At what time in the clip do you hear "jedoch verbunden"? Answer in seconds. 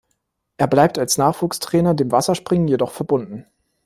2.67-3.45